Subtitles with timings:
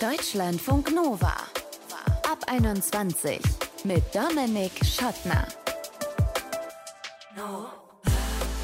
[0.00, 1.32] Deutschlandfunk Nova.
[2.30, 3.40] Ab 21
[3.82, 5.44] mit Dominik Schottner.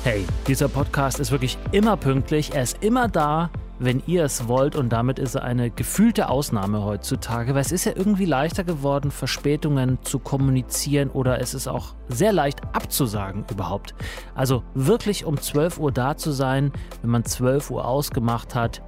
[0.04, 3.50] Hey, dieser Podcast ist wirklich immer pünktlich, er ist immer da,
[3.80, 7.84] wenn ihr es wollt und damit ist er eine gefühlte Ausnahme heutzutage, weil es ist
[7.84, 13.96] ja irgendwie leichter geworden, Verspätungen zu kommunizieren oder es ist auch sehr leicht abzusagen überhaupt.
[14.36, 16.70] Also wirklich um 12 Uhr da zu sein,
[17.02, 18.82] wenn man 12 Uhr ausgemacht hat,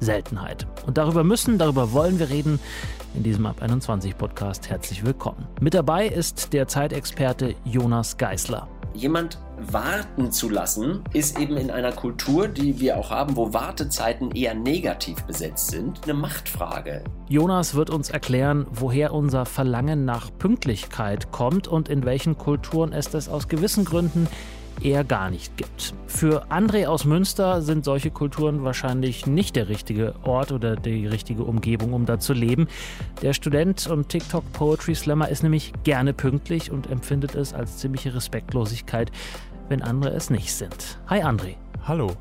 [0.00, 0.66] Seltenheit.
[0.86, 2.60] Und darüber müssen, darüber wollen wir reden
[3.14, 4.68] in diesem Ab 21 Podcast.
[4.68, 5.46] Herzlich willkommen.
[5.60, 8.68] Mit dabei ist der Zeitexperte Jonas Geißler.
[8.94, 14.30] Jemand warten zu lassen, ist eben in einer Kultur, die wir auch haben, wo Wartezeiten
[14.32, 17.02] eher negativ besetzt sind, eine Machtfrage.
[17.28, 23.10] Jonas wird uns erklären, woher unser Verlangen nach Pünktlichkeit kommt und in welchen Kulturen es
[23.10, 24.28] das aus gewissen Gründen
[24.80, 25.94] eher gar nicht gibt.
[26.06, 31.44] Für André aus Münster sind solche Kulturen wahrscheinlich nicht der richtige Ort oder die richtige
[31.44, 32.68] Umgebung, um da zu leben.
[33.22, 38.14] Der Student und TikTok Poetry Slammer ist nämlich gerne pünktlich und empfindet es als ziemliche
[38.14, 39.10] Respektlosigkeit,
[39.68, 40.98] wenn andere es nicht sind.
[41.08, 41.54] Hi André.
[41.86, 42.12] Hallo.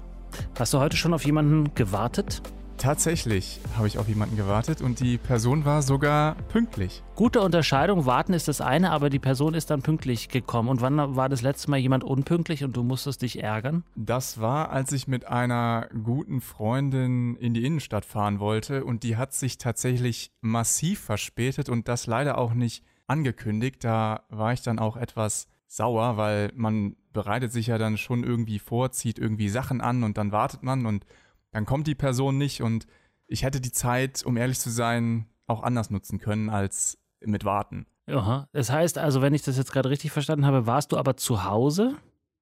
[0.58, 2.42] Hast du heute schon auf jemanden gewartet?
[2.78, 7.02] Tatsächlich habe ich auf jemanden gewartet und die Person war sogar pünktlich.
[7.16, 10.70] Gute Unterscheidung, warten ist das eine, aber die Person ist dann pünktlich gekommen.
[10.70, 13.84] Und wann war das letzte Mal jemand unpünktlich und du musstest dich ärgern?
[13.96, 19.16] Das war, als ich mit einer guten Freundin in die Innenstadt fahren wollte und die
[19.16, 23.84] hat sich tatsächlich massiv verspätet und das leider auch nicht angekündigt.
[23.84, 28.60] Da war ich dann auch etwas sauer, weil man bereitet sich ja dann schon irgendwie
[28.60, 31.06] vor, zieht irgendwie Sachen an und dann wartet man und
[31.54, 32.88] dann kommt die Person nicht und
[33.28, 37.86] ich hätte die Zeit, um ehrlich zu sein, auch anders nutzen können als mit Warten.
[38.08, 38.50] Aha.
[38.52, 41.46] Das heißt also, wenn ich das jetzt gerade richtig verstanden habe, warst du aber zu
[41.46, 41.96] Hause?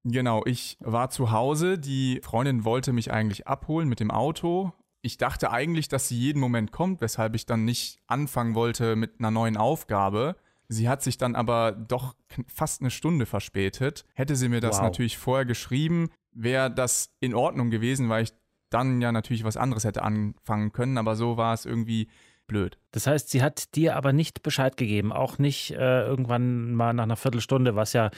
[0.04, 1.78] Genau, ich war zu Hause.
[1.78, 4.74] Die Freundin wollte mich eigentlich abholen mit dem Auto.
[5.04, 9.20] Ich dachte eigentlich, dass sie jeden Moment kommt, weshalb ich dann nicht anfangen wollte mit
[9.20, 10.36] einer neuen Aufgabe.
[10.68, 12.16] Sie hat sich dann aber doch
[12.48, 14.06] fast eine Stunde verspätet.
[14.14, 14.84] Hätte sie mir das wow.
[14.84, 18.34] natürlich vorher geschrieben, wäre das in Ordnung gewesen, weil ich
[18.72, 22.08] dann ja natürlich was anderes hätte anfangen können, aber so war es irgendwie
[22.48, 22.78] blöd.
[22.92, 27.04] Das heißt, sie hat dir aber nicht Bescheid gegeben, auch nicht äh, irgendwann mal nach
[27.04, 28.12] einer Viertelstunde, was ja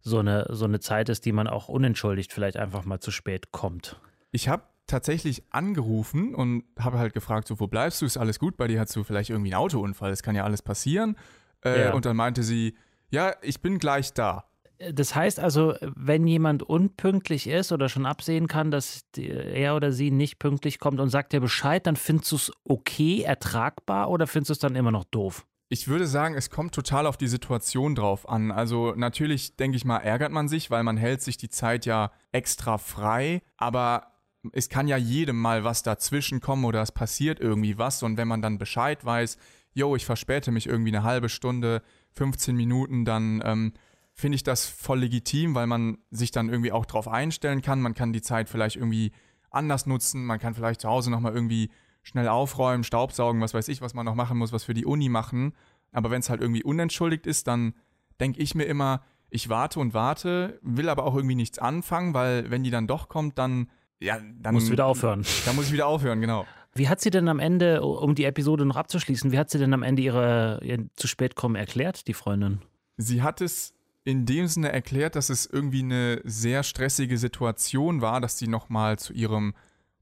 [0.00, 3.52] so eine, so eine Zeit ist, die man auch unentschuldigt vielleicht einfach mal zu spät
[3.52, 4.00] kommt.
[4.32, 8.56] Ich habe tatsächlich angerufen und habe halt gefragt, so, wo bleibst du, ist alles gut
[8.56, 11.16] bei dir, hast du vielleicht irgendwie einen Autounfall, das kann ja alles passieren.
[11.64, 11.92] Äh, ja.
[11.92, 12.76] Und dann meinte sie,
[13.08, 14.44] ja, ich bin gleich da.
[14.92, 20.10] Das heißt also, wenn jemand unpünktlich ist oder schon absehen kann, dass er oder sie
[20.10, 24.50] nicht pünktlich kommt und sagt dir Bescheid, dann findest du es okay, ertragbar oder findest
[24.50, 25.46] du es dann immer noch doof?
[25.68, 28.52] Ich würde sagen, es kommt total auf die Situation drauf an.
[28.52, 32.12] Also natürlich, denke ich mal, ärgert man sich, weil man hält sich die Zeit ja
[32.30, 34.12] extra frei, aber
[34.52, 38.28] es kann ja jedem mal was dazwischen kommen oder es passiert irgendwie was und wenn
[38.28, 39.38] man dann Bescheid weiß,
[39.74, 41.82] yo, ich verspäte mich irgendwie eine halbe Stunde,
[42.12, 43.72] 15 Minuten, dann ähm,
[44.16, 47.82] finde ich das voll legitim, weil man sich dann irgendwie auch drauf einstellen kann.
[47.82, 49.12] Man kann die Zeit vielleicht irgendwie
[49.50, 50.24] anders nutzen.
[50.24, 51.70] Man kann vielleicht zu Hause nochmal irgendwie
[52.02, 55.08] schnell aufräumen, Staubsaugen, was weiß ich, was man noch machen muss, was für die Uni
[55.08, 55.52] machen.
[55.92, 57.74] Aber wenn es halt irgendwie unentschuldigt ist, dann
[58.18, 62.50] denke ich mir immer, ich warte und warte, will aber auch irgendwie nichts anfangen, weil
[62.50, 65.24] wenn die dann doch kommt, dann ja, dann muss wieder aufhören.
[65.46, 66.46] Dann muss ich wieder aufhören, genau.
[66.74, 69.72] Wie hat sie denn am Ende, um die Episode noch abzuschließen, wie hat sie denn
[69.72, 72.60] am Ende ihre, ihr zu spät kommen erklärt, die Freundin?
[72.98, 73.75] Sie hat es
[74.06, 79.00] in dem Sinne erklärt, dass es irgendwie eine sehr stressige Situation war, dass sie nochmal
[79.00, 79.52] zu ihrem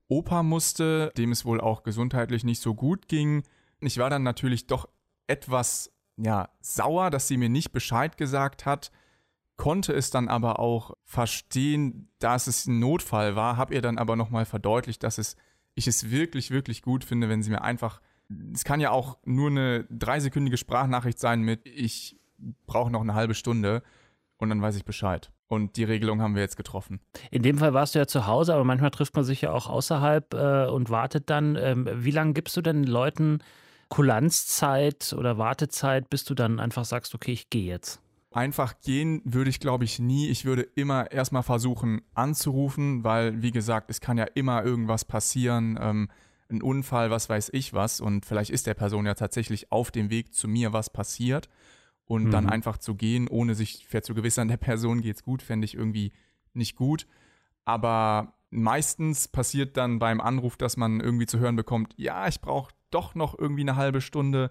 [0.08, 3.44] Opa musste, dem es wohl auch gesundheitlich nicht so gut ging.
[3.80, 4.90] Ich war dann natürlich doch
[5.26, 8.92] etwas, ja, sauer, dass sie mir nicht Bescheid gesagt hat,
[9.56, 14.16] konnte es dann aber auch verstehen, dass es ein Notfall war, habe ihr dann aber
[14.16, 15.34] nochmal verdeutlicht, dass es,
[15.74, 18.02] ich es wirklich, wirklich gut finde, wenn sie mir einfach,
[18.52, 22.18] es kann ja auch nur eine dreisekündige Sprachnachricht sein mit, ich
[22.66, 23.82] brauche noch eine halbe Stunde
[24.38, 25.30] und dann weiß ich Bescheid.
[25.46, 27.00] Und die Regelung haben wir jetzt getroffen.
[27.30, 29.68] In dem Fall warst du ja zu Hause, aber manchmal trifft man sich ja auch
[29.68, 31.56] außerhalb äh, und wartet dann.
[31.56, 33.40] Ähm, wie lange gibst du denn Leuten
[33.88, 38.00] Kulanzzeit oder Wartezeit, bis du dann einfach sagst, okay, ich gehe jetzt?
[38.32, 40.28] Einfach gehen würde ich, glaube ich, nie.
[40.28, 45.78] Ich würde immer erstmal versuchen anzurufen, weil, wie gesagt, es kann ja immer irgendwas passieren.
[45.80, 46.08] Ähm,
[46.50, 48.00] ein Unfall, was weiß ich was.
[48.00, 51.48] Und vielleicht ist der Person ja tatsächlich auf dem Weg zu mir was passiert
[52.06, 52.30] und mhm.
[52.30, 56.12] dann einfach zu gehen, ohne sich verzuгewissern, der Person geht's gut, fände ich irgendwie
[56.52, 57.06] nicht gut.
[57.64, 62.72] Aber meistens passiert dann beim Anruf, dass man irgendwie zu hören bekommt, ja, ich brauche
[62.90, 64.50] doch noch irgendwie eine halbe Stunde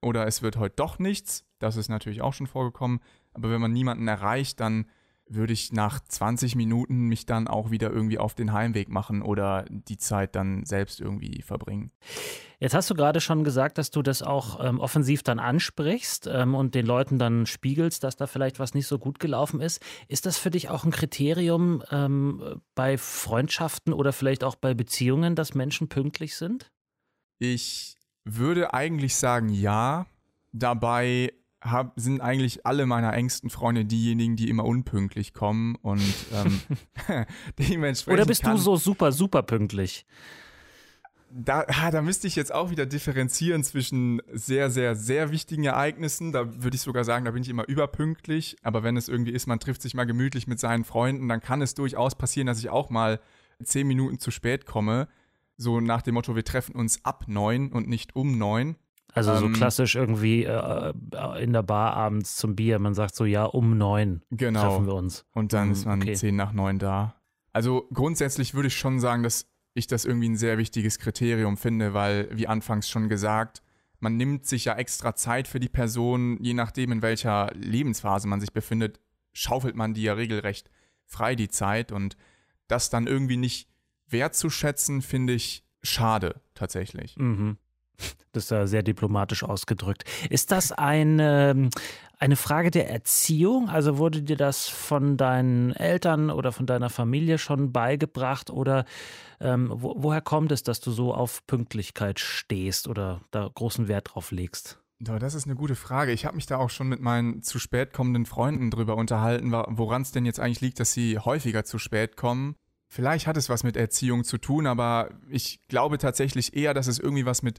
[0.00, 1.44] oder es wird heute doch nichts.
[1.58, 3.00] Das ist natürlich auch schon vorgekommen.
[3.34, 4.86] Aber wenn man niemanden erreicht, dann
[5.34, 9.64] würde ich nach 20 Minuten mich dann auch wieder irgendwie auf den Heimweg machen oder
[9.68, 11.90] die Zeit dann selbst irgendwie verbringen.
[12.60, 16.54] Jetzt hast du gerade schon gesagt, dass du das auch ähm, offensiv dann ansprichst ähm,
[16.54, 19.82] und den Leuten dann spiegelst, dass da vielleicht was nicht so gut gelaufen ist.
[20.06, 25.34] Ist das für dich auch ein Kriterium ähm, bei Freundschaften oder vielleicht auch bei Beziehungen,
[25.34, 26.70] dass Menschen pünktlich sind?
[27.40, 30.06] Ich würde eigentlich sagen, ja.
[30.52, 31.32] Dabei
[31.62, 36.60] hab, sind eigentlich alle meiner engsten Freunde diejenigen, die immer unpünktlich kommen und ähm,
[37.58, 38.20] dementsprechend.
[38.20, 40.06] Oder bist du so super, super pünktlich?
[41.34, 46.30] Da, da müsste ich jetzt auch wieder differenzieren zwischen sehr, sehr, sehr wichtigen Ereignissen.
[46.30, 48.56] Da würde ich sogar sagen, da bin ich immer überpünktlich.
[48.62, 51.62] Aber wenn es irgendwie ist, man trifft sich mal gemütlich mit seinen Freunden, dann kann
[51.62, 53.18] es durchaus passieren, dass ich auch mal
[53.64, 55.08] zehn Minuten zu spät komme.
[55.56, 58.76] So nach dem Motto, wir treffen uns ab neun und nicht um neun.
[59.12, 60.92] Also so ähm, klassisch irgendwie äh,
[61.40, 62.78] in der Bar abends zum Bier.
[62.78, 64.62] Man sagt so, ja, um neun genau.
[64.62, 65.26] treffen wir uns.
[65.32, 66.14] Und dann mhm, ist man okay.
[66.14, 67.14] zehn nach neun da.
[67.52, 71.94] Also grundsätzlich würde ich schon sagen, dass ich das irgendwie ein sehr wichtiges Kriterium finde,
[71.94, 73.62] weil, wie anfangs schon gesagt,
[74.00, 78.40] man nimmt sich ja extra Zeit für die Person, je nachdem, in welcher Lebensphase man
[78.40, 79.00] sich befindet,
[79.32, 80.70] schaufelt man die ja regelrecht
[81.06, 82.16] frei die Zeit und
[82.68, 83.68] das dann irgendwie nicht
[84.08, 87.16] wertzuschätzen, finde ich schade tatsächlich.
[87.16, 87.58] Mhm.
[88.32, 90.04] Das ist ja sehr diplomatisch ausgedrückt.
[90.30, 91.68] Ist das eine,
[92.18, 93.68] eine Frage der Erziehung?
[93.68, 98.48] Also wurde dir das von deinen Eltern oder von deiner Familie schon beigebracht?
[98.48, 98.86] Oder
[99.40, 104.14] ähm, wo, woher kommt es, dass du so auf Pünktlichkeit stehst oder da großen Wert
[104.14, 104.78] drauf legst?
[104.98, 106.12] Das ist eine gute Frage.
[106.12, 110.02] Ich habe mich da auch schon mit meinen zu spät kommenden Freunden drüber unterhalten, woran
[110.02, 112.54] es denn jetzt eigentlich liegt, dass sie häufiger zu spät kommen.
[112.88, 116.98] Vielleicht hat es was mit Erziehung zu tun, aber ich glaube tatsächlich eher, dass es
[116.98, 117.58] irgendwie was mit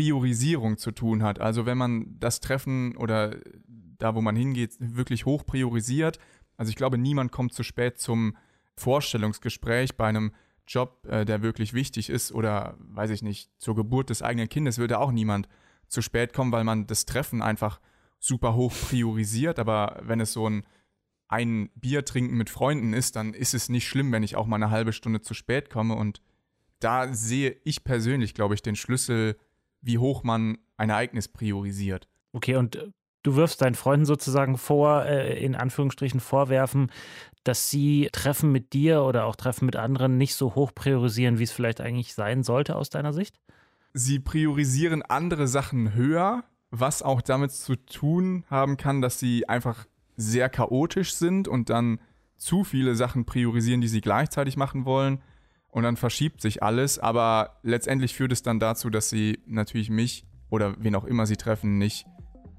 [0.00, 1.40] Priorisierung zu tun hat.
[1.40, 3.36] Also wenn man das Treffen oder
[3.98, 6.18] da, wo man hingeht, wirklich hoch priorisiert.
[6.56, 8.34] Also ich glaube, niemand kommt zu spät zum
[8.76, 10.32] Vorstellungsgespräch bei einem
[10.66, 14.78] Job, äh, der wirklich wichtig ist oder, weiß ich nicht, zur Geburt des eigenen Kindes
[14.78, 15.48] würde auch niemand
[15.86, 17.78] zu spät kommen, weil man das Treffen einfach
[18.18, 19.58] super hoch priorisiert.
[19.58, 20.64] Aber wenn es so ein
[21.28, 24.56] ein Bier trinken mit Freunden ist, dann ist es nicht schlimm, wenn ich auch mal
[24.56, 25.94] eine halbe Stunde zu spät komme.
[25.94, 26.20] Und
[26.80, 29.36] da sehe ich persönlich, glaube ich, den Schlüssel
[29.82, 32.08] wie hoch man ein Ereignis priorisiert.
[32.32, 32.90] Okay, und äh,
[33.22, 36.90] du wirfst deinen Freunden sozusagen vor, äh, in Anführungsstrichen vorwerfen,
[37.44, 41.44] dass sie Treffen mit dir oder auch Treffen mit anderen nicht so hoch priorisieren, wie
[41.44, 43.40] es vielleicht eigentlich sein sollte aus deiner Sicht?
[43.92, 49.86] Sie priorisieren andere Sachen höher, was auch damit zu tun haben kann, dass sie einfach
[50.16, 51.98] sehr chaotisch sind und dann
[52.36, 55.20] zu viele Sachen priorisieren, die sie gleichzeitig machen wollen
[55.70, 60.24] und dann verschiebt sich alles, aber letztendlich führt es dann dazu, dass sie natürlich mich
[60.50, 62.06] oder wen auch immer sie treffen, nicht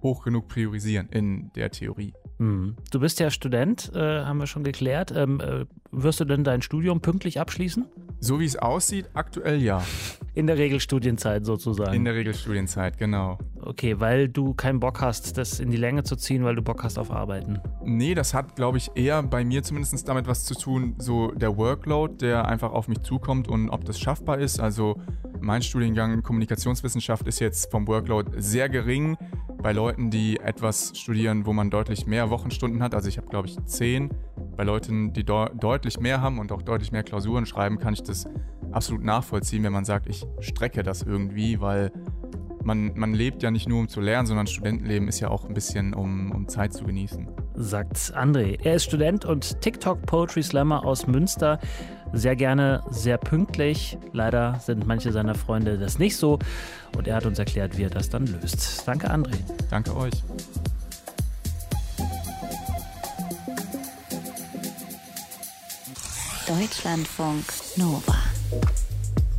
[0.02, 2.14] hoch genug priorisieren in der Theorie.
[2.38, 2.76] Hm.
[2.90, 5.14] Du bist ja Student, äh, haben wir schon geklärt.
[5.16, 7.86] Ähm, äh, wirst du denn dein Studium pünktlich abschließen?
[8.24, 9.84] So wie es aussieht, aktuell ja.
[10.36, 11.96] In der Regelstudienzeit sozusagen.
[11.96, 13.40] In der Regelstudienzeit, genau.
[13.60, 16.84] Okay, weil du keinen Bock hast, das in die Länge zu ziehen, weil du Bock
[16.84, 17.60] hast auf Arbeiten.
[17.84, 21.58] Nee, das hat, glaube ich, eher bei mir zumindest damit was zu tun, so der
[21.58, 24.60] Workload, der einfach auf mich zukommt und ob das schaffbar ist.
[24.60, 25.02] Also
[25.40, 29.18] mein Studiengang Kommunikationswissenschaft ist jetzt vom Workload sehr gering.
[29.64, 33.48] Bei Leuten, die etwas studieren, wo man deutlich mehr Wochenstunden hat, also ich habe, glaube
[33.48, 34.12] ich, zehn.
[34.56, 38.04] Bei Leuten, die de deutlich mehr haben und auch deutlich mehr Klausuren schreiben, kann ich
[38.04, 38.28] das
[38.72, 41.92] absolut nachvollziehen, wenn man sagt, ich strecke das irgendwie, weil
[42.64, 45.54] man, man lebt ja nicht nur um zu lernen, sondern Studentenleben ist ja auch ein
[45.54, 47.28] bisschen, um, um Zeit zu genießen.
[47.56, 48.60] Sagt André.
[48.64, 51.60] Er ist Student und TikTok Poetry Slammer aus Münster.
[52.14, 53.98] Sehr gerne, sehr pünktlich.
[54.14, 56.40] Leider sind manche seiner Freunde das nicht so.
[56.98, 58.88] Und er hat uns erklärt, wie er das dann löst.
[58.88, 59.38] Danke, André.
[59.70, 60.24] Danke euch.
[66.52, 67.46] Deutschlandfunk
[67.78, 68.18] Nova.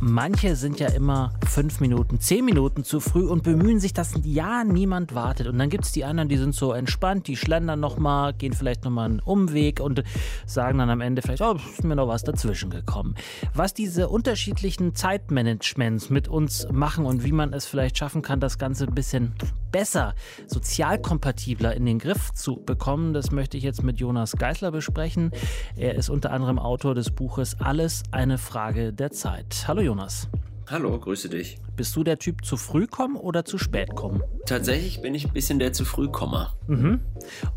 [0.05, 4.65] Manche sind ja immer fünf Minuten, zehn Minuten zu früh und bemühen sich, dass ja
[4.65, 5.47] niemand wartet.
[5.47, 8.83] Und dann gibt es die anderen, die sind so entspannt, die schlendern nochmal, gehen vielleicht
[8.83, 10.03] nochmal einen Umweg und
[10.45, 13.15] sagen dann am Ende vielleicht, oh, ist mir noch was dazwischen gekommen.
[13.53, 18.57] Was diese unterschiedlichen Zeitmanagements mit uns machen und wie man es vielleicht schaffen kann, das
[18.57, 19.31] Ganze ein bisschen
[19.71, 20.15] besser,
[20.47, 25.31] sozialkompatibler in den Griff zu bekommen, das möchte ich jetzt mit Jonas Geisler besprechen.
[25.77, 29.63] Er ist unter anderem Autor des Buches Alles eine Frage der Zeit.
[29.65, 29.92] Hallo Jonas.
[30.67, 31.57] Hallo, grüße dich.
[31.75, 34.21] Bist du der Typ zu früh kommen oder zu spät kommen?
[34.45, 36.53] Tatsächlich bin ich ein bisschen der zu frühkommer.
[36.67, 36.99] Mhm.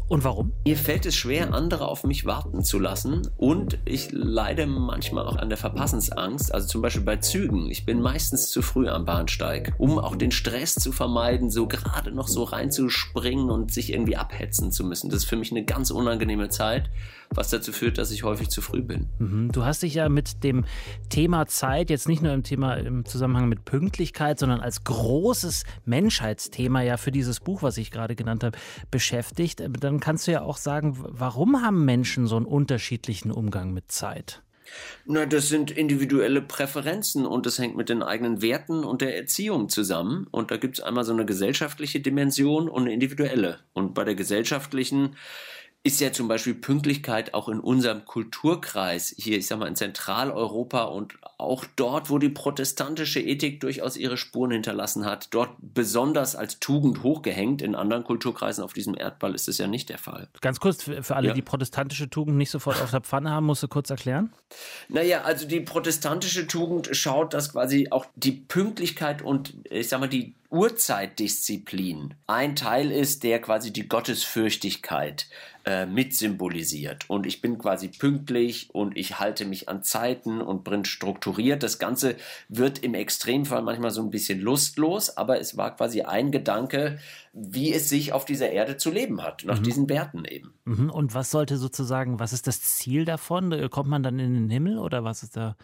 [0.08, 0.52] Und warum?
[0.64, 5.37] Mir fällt es schwer, andere auf mich warten zu lassen und ich leide manchmal auch
[5.37, 7.70] an der Verpassensangst, also zum Beispiel bei Zügen.
[7.70, 12.12] Ich bin meistens zu früh am Bahnsteig, um auch den Stress zu vermeiden, so gerade
[12.12, 15.11] noch so reinzuspringen und sich irgendwie abhetzen zu müssen.
[15.11, 16.88] Das ist für mich eine ganz unangenehme Zeit,
[17.30, 19.08] was dazu führt, dass ich häufig zu früh bin.
[19.18, 19.52] Mhm.
[19.52, 20.64] Du hast dich ja mit dem
[21.11, 23.64] Thema Zeit jetzt nicht nur im Thema im Zusammenhang mit
[24.06, 28.56] Pünktlichkeit, sondern als großes Menschheitsthema ja für dieses Buch, was ich gerade genannt habe,
[28.90, 29.62] beschäftigt.
[29.80, 34.42] Dann kannst du ja auch sagen, warum haben Menschen so einen unterschiedlichen Umgang mit Zeit?
[35.04, 39.68] Na, das sind individuelle Präferenzen und das hängt mit den eigenen Werten und der Erziehung
[39.68, 40.26] zusammen.
[40.30, 43.58] Und da gibt es einmal so eine gesellschaftliche Dimension und eine individuelle.
[43.75, 45.16] Und bei der gesellschaftlichen
[45.87, 50.83] ist ja zum Beispiel Pünktlichkeit auch in unserem Kulturkreis hier, ich sag mal, in Zentraleuropa
[50.83, 56.59] und auch dort, wo die protestantische Ethik durchaus ihre Spuren hinterlassen hat, dort besonders als
[56.59, 57.62] Tugend hochgehängt.
[57.62, 60.26] In anderen Kulturkreisen auf diesem Erdball ist es ja nicht der Fall.
[60.40, 61.35] Ganz kurz, für alle, ja.
[61.35, 64.33] die protestantische Tugend nicht sofort auf der Pfanne haben, musst du kurz erklären?
[64.88, 70.09] Naja, also die protestantische Tugend schaut, dass quasi auch die Pünktlichkeit und, ich sag mal,
[70.09, 75.29] die Urzeitdisziplin ein Teil ist, der quasi die Gottesfürchtigkeit
[75.65, 77.09] äh, mit symbolisiert.
[77.09, 81.62] Und ich bin quasi pünktlich und ich halte mich an Zeiten und bin strukturiert.
[81.62, 82.17] Das Ganze
[82.49, 86.99] wird im Extremfall manchmal so ein bisschen lustlos, aber es war quasi ein Gedanke,
[87.33, 89.65] wie es sich auf dieser Erde zu leben hat, nach mhm.
[89.65, 90.55] diesen Werten eben.
[90.65, 90.91] Mhm.
[90.91, 93.69] Und was sollte sozusagen, was ist das Ziel davon?
[93.71, 95.57] Kommt man dann in den Himmel oder was ist da,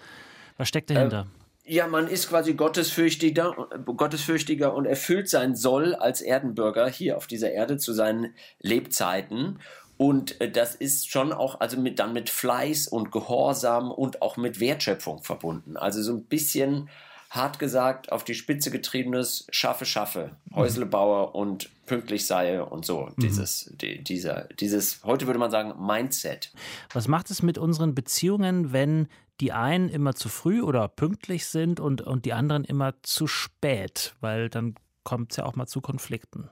[0.57, 1.27] was steckt dahinter?
[1.29, 7.27] Äh, ja, man ist quasi gottesfürchtiger, gottesfürchtiger und erfüllt sein Soll als Erdenbürger hier auf
[7.27, 9.61] dieser Erde zu seinen Lebzeiten.
[9.97, 14.37] Und äh, das ist schon auch also mit, dann mit Fleiß und Gehorsam und auch
[14.37, 15.77] mit Wertschöpfung verbunden.
[15.77, 16.89] Also so ein bisschen
[17.31, 20.57] hart gesagt auf die Spitze getriebenes Schaffe, Schaffe, mhm.
[20.57, 23.09] Häuslebauer und pünktlich sei und so.
[23.17, 23.23] Mhm.
[23.23, 26.53] Dieses, die, dieser, dieses, heute würde man sagen, Mindset.
[26.93, 29.09] Was macht es mit unseren Beziehungen, wenn
[29.41, 34.15] die einen immer zu früh oder pünktlich sind und, und die anderen immer zu spät,
[34.21, 34.75] weil dann
[35.05, 36.51] kommt es ja auch mal zu Konflikten.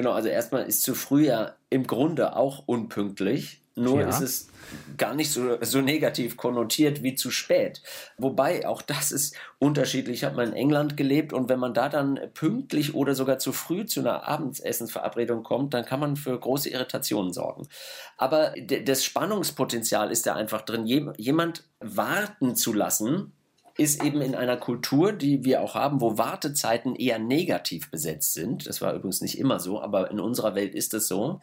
[0.00, 3.60] Genau, also erstmal ist zu früh ja im Grunde auch unpünktlich.
[3.74, 4.08] Nur ja.
[4.08, 4.48] ist es
[4.96, 7.82] gar nicht so, so negativ konnotiert wie zu spät.
[8.16, 10.16] Wobei auch das ist unterschiedlich.
[10.16, 13.52] Ich habe mal in England gelebt und wenn man da dann pünktlich oder sogar zu
[13.52, 17.68] früh zu einer Abendessensverabredung kommt, dann kann man für große Irritationen sorgen.
[18.16, 18.54] Aber
[18.86, 20.86] das Spannungspotenzial ist da einfach drin.
[20.86, 23.34] Jemand warten zu lassen,
[23.80, 28.66] ist eben in einer Kultur, die wir auch haben, wo Wartezeiten eher negativ besetzt sind.
[28.66, 31.40] Das war übrigens nicht immer so, aber in unserer Welt ist das so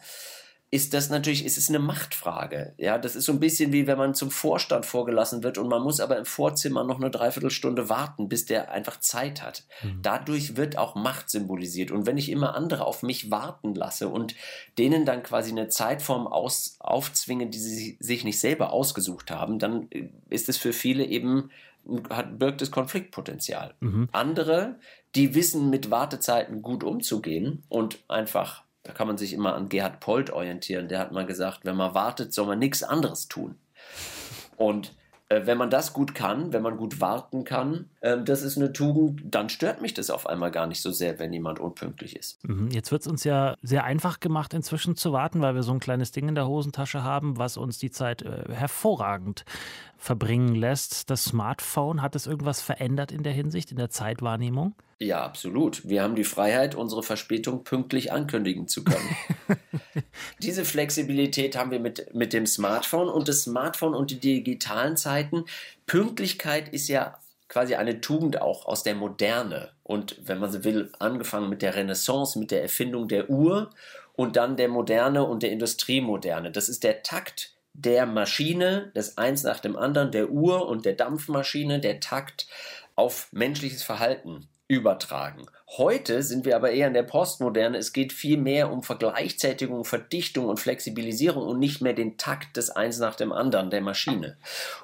[0.70, 2.74] ist das natürlich, ist es eine Machtfrage.
[2.76, 5.82] Ja, das ist so ein bisschen wie wenn man zum Vorstand vorgelassen wird und man
[5.82, 9.64] muss aber im Vorzimmer noch eine Dreiviertelstunde warten, bis der einfach Zeit hat.
[9.82, 10.00] Mhm.
[10.02, 11.90] Dadurch wird auch Macht symbolisiert.
[11.90, 14.34] Und wenn ich immer andere auf mich warten lasse und
[14.76, 19.88] denen dann quasi eine Zeitform aus, aufzwinge, die sie sich nicht selber ausgesucht haben, dann
[19.90, 21.50] äh, ist es für viele eben,
[22.10, 23.74] hat, birgt es Konfliktpotenzial.
[23.80, 24.08] Mhm.
[24.12, 24.76] Andere,
[25.14, 30.00] die wissen, mit Wartezeiten gut umzugehen und einfach da kann man sich immer an Gerhard
[30.00, 30.88] Polt orientieren.
[30.88, 33.56] Der hat mal gesagt, wenn man wartet, soll man nichts anderes tun.
[34.56, 34.94] Und
[35.28, 38.72] äh, wenn man das gut kann, wenn man gut warten kann, äh, das ist eine
[38.72, 42.42] Tugend, dann stört mich das auf einmal gar nicht so sehr, wenn jemand unpünktlich ist.
[42.44, 42.70] Mhm.
[42.70, 45.80] Jetzt wird es uns ja sehr einfach gemacht, inzwischen zu warten, weil wir so ein
[45.80, 49.44] kleines Ding in der Hosentasche haben, was uns die Zeit äh, hervorragend
[49.98, 51.10] verbringen lässt.
[51.10, 54.74] Das Smartphone, hat es irgendwas verändert in der Hinsicht, in der Zeitwahrnehmung?
[55.00, 55.86] Ja, absolut.
[55.88, 59.16] Wir haben die Freiheit, unsere Verspätung pünktlich ankündigen zu können.
[60.42, 65.44] Diese Flexibilität haben wir mit, mit dem Smartphone und das Smartphone und die digitalen Zeiten.
[65.86, 69.70] Pünktlichkeit ist ja quasi eine Tugend auch aus der Moderne.
[69.82, 73.70] Und wenn man so will, angefangen mit der Renaissance, mit der Erfindung der Uhr
[74.14, 76.50] und dann der Moderne und der Industriemoderne.
[76.50, 80.94] Das ist der Takt der Maschine, das eins nach dem anderen, der Uhr und der
[80.94, 82.48] Dampfmaschine, der Takt
[82.96, 85.46] auf menschliches Verhalten übertragen.
[85.76, 87.78] Heute sind wir aber eher in der Postmoderne.
[87.78, 92.70] Es geht viel mehr um Vergleichzeitigung, Verdichtung und Flexibilisierung und nicht mehr den Takt des
[92.70, 94.36] eins nach dem anderen der Maschine.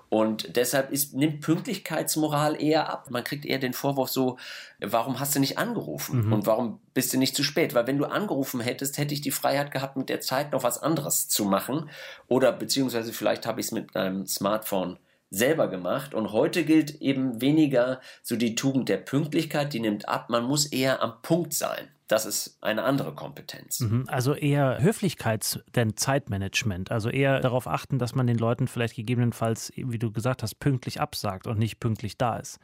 [0.09, 3.11] Und deshalb ist, nimmt Pünktlichkeitsmoral eher ab.
[3.11, 4.39] Man kriegt eher den Vorwurf so,
[4.81, 6.27] warum hast du nicht angerufen?
[6.27, 6.33] Mhm.
[6.33, 7.75] Und warum bist du nicht zu spät?
[7.75, 10.83] Weil wenn du angerufen hättest, hätte ich die Freiheit gehabt, mit der Zeit noch was
[10.83, 11.91] anderes zu machen.
[12.27, 14.99] Oder beziehungsweise vielleicht habe ich es mit einem Smartphone
[15.37, 16.15] selber gemacht.
[16.15, 20.31] Und heute gilt eben weniger so die Tugend der Pünktlichkeit, die nimmt ab.
[20.31, 21.94] Man muss eher am Punkt sein.
[22.07, 23.81] Das ist eine andere Kompetenz.
[23.81, 24.05] Mhm.
[24.09, 26.91] Also eher Höflichkeits- denn Zeitmanagement.
[26.91, 31.01] Also eher darauf achten, dass man den Leuten vielleicht gegebenenfalls, wie du gesagt hast, pünktlich
[31.01, 32.59] absagt und nicht pünktlich da ist.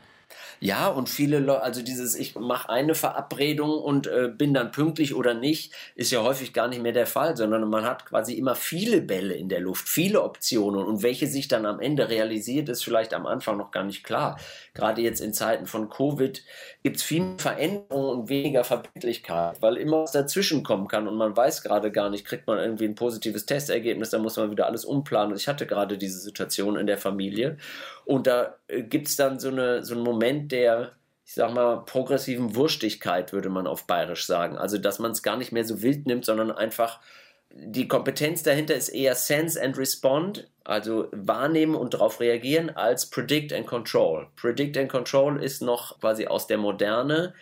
[0.61, 5.15] Ja, und viele Leute, also dieses, ich mache eine Verabredung und äh, bin dann pünktlich
[5.15, 8.55] oder nicht, ist ja häufig gar nicht mehr der Fall, sondern man hat quasi immer
[8.55, 12.85] viele Bälle in der Luft, viele Optionen und welche sich dann am Ende realisiert, ist
[12.85, 14.39] vielleicht am Anfang noch gar nicht klar.
[14.75, 16.45] Gerade jetzt in Zeiten von Covid
[16.83, 19.30] gibt es viel Veränderungen und weniger Verbindlichkeit,
[19.61, 22.85] weil immer was dazwischen kommen kann und man weiß gerade gar nicht, kriegt man irgendwie
[22.85, 25.37] ein positives Testergebnis, dann muss man wieder alles umplanen.
[25.37, 27.57] Ich hatte gerade diese Situation in der Familie
[28.05, 30.93] und da äh, gibt es dann so, eine, so einen Moment der,
[31.25, 34.59] ich sag mal, progressiven Wurstigkeit, würde man auf Bayerisch sagen.
[34.59, 37.01] Also, dass man es gar nicht mehr so wild nimmt, sondern einfach
[37.53, 43.53] die Kompetenz dahinter ist eher Sense and Respond, also wahrnehmen und darauf reagieren, als Predict
[43.53, 44.29] and Control.
[44.37, 47.35] Predict and Control ist noch quasi aus der Moderne.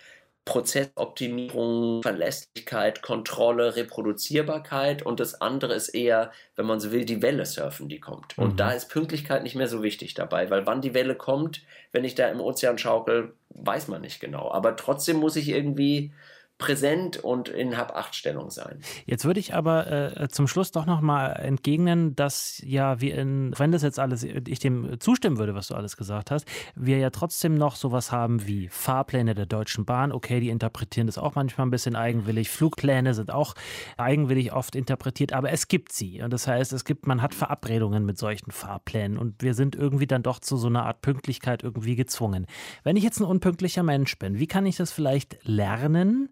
[0.48, 7.44] Prozessoptimierung, Verlässlichkeit, Kontrolle, Reproduzierbarkeit und das andere ist eher, wenn man so will, die Welle
[7.44, 8.38] surfen, die kommt.
[8.38, 8.56] Und mhm.
[8.56, 11.60] da ist Pünktlichkeit nicht mehr so wichtig dabei, weil wann die Welle kommt,
[11.92, 14.50] wenn ich da im Ozean schaukel, weiß man nicht genau.
[14.50, 16.14] Aber trotzdem muss ich irgendwie
[16.58, 18.80] präsent und in Hab-Acht-Stellung sein.
[19.06, 23.54] Jetzt würde ich aber äh, zum Schluss doch noch mal entgegnen, dass ja wir in,
[23.56, 27.10] wenn das jetzt alles, ich dem zustimmen würde, was du alles gesagt hast, wir ja
[27.10, 30.10] trotzdem noch sowas haben wie Fahrpläne der Deutschen Bahn.
[30.10, 32.50] Okay, die interpretieren das auch manchmal ein bisschen eigenwillig.
[32.50, 33.54] Flugpläne sind auch
[33.96, 36.22] eigenwillig oft interpretiert, aber es gibt sie.
[36.22, 40.08] Und das heißt, es gibt, man hat Verabredungen mit solchen Fahrplänen und wir sind irgendwie
[40.08, 42.46] dann doch zu so einer Art Pünktlichkeit irgendwie gezwungen.
[42.82, 46.30] Wenn ich jetzt ein unpünktlicher Mensch bin, wie kann ich das vielleicht lernen?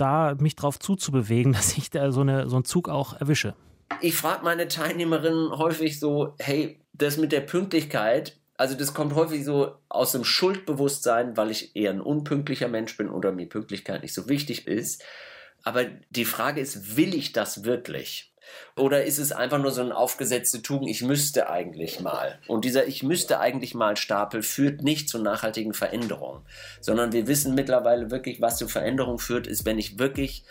[0.00, 3.54] Da mich drauf zuzubewegen, dass ich da so, eine, so einen Zug auch erwische?
[4.00, 9.44] Ich frage meine Teilnehmerinnen häufig so, hey, das mit der Pünktlichkeit, also das kommt häufig
[9.44, 14.14] so aus dem Schuldbewusstsein, weil ich eher ein unpünktlicher Mensch bin oder mir Pünktlichkeit nicht
[14.14, 15.02] so wichtig ist.
[15.62, 18.29] Aber die Frage ist, will ich das wirklich?
[18.76, 22.38] Oder ist es einfach nur so eine aufgesetzte Tugend, ich müsste eigentlich mal?
[22.46, 26.42] Und dieser Ich müsste eigentlich mal Stapel führt nicht zu nachhaltigen Veränderungen,
[26.80, 30.44] sondern wir wissen mittlerweile wirklich, was zu Veränderungen führt, ist, wenn ich wirklich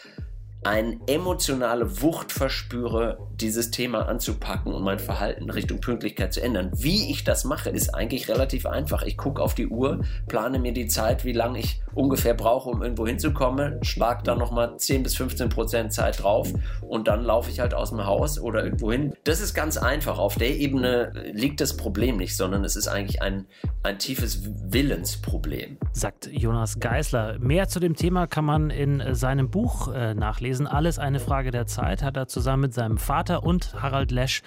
[0.63, 6.71] eine emotionale Wucht verspüre, dieses Thema anzupacken und mein Verhalten Richtung Pünktlichkeit zu ändern.
[6.75, 9.03] Wie ich das mache, ist eigentlich relativ einfach.
[9.03, 12.83] Ich gucke auf die Uhr, plane mir die Zeit, wie lange ich ungefähr brauche, um
[12.83, 16.51] irgendwo hinzukommen, schlag dann nochmal 10 bis 15 Prozent Zeit drauf
[16.81, 19.13] und dann laufe ich halt aus dem Haus oder irgendwo hin.
[19.23, 20.19] Das ist ganz einfach.
[20.19, 23.45] Auf der Ebene liegt das Problem nicht, sondern es ist eigentlich ein,
[23.83, 25.77] ein tiefes Willensproblem.
[25.93, 27.39] Sagt Jonas Geisler.
[27.39, 30.67] Mehr zu dem Thema kann man in seinem Buch äh, nachlesen nachlesen.
[30.67, 34.41] Alles eine Frage der Zeit hat er zusammen mit seinem Vater und Harald Lesch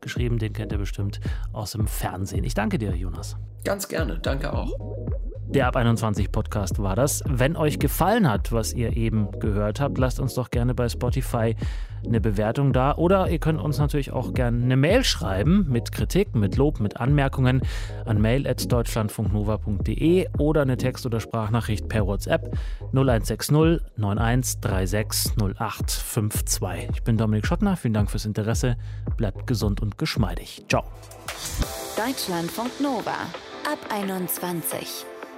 [0.00, 0.38] geschrieben.
[0.38, 1.20] Den kennt ihr bestimmt
[1.52, 2.44] aus dem Fernsehen.
[2.44, 3.36] Ich danke dir, Jonas.
[3.64, 4.70] Ganz gerne, danke auch.
[5.48, 7.22] Der Ab 21 Podcast war das.
[7.26, 11.54] Wenn euch gefallen hat, was ihr eben gehört habt, lasst uns doch gerne bei Spotify
[12.04, 12.96] eine Bewertung da.
[12.96, 16.96] Oder ihr könnt uns natürlich auch gerne eine Mail schreiben mit Kritik, mit Lob, mit
[16.98, 17.62] Anmerkungen
[18.04, 22.54] an mail.deutschlandfunknova.de oder eine Text- oder Sprachnachricht per WhatsApp
[22.92, 26.90] 0160 9136 0852.
[26.92, 27.76] Ich bin Dominik Schottner.
[27.76, 28.76] Vielen Dank fürs Interesse.
[29.16, 30.64] Bleibt gesund und geschmeidig.
[30.68, 30.82] Ciao.
[31.96, 33.14] Deutschlandfunk Nova
[33.64, 35.06] ab 21.